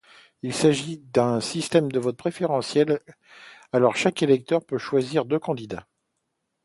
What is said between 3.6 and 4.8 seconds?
alors chaque électeur peut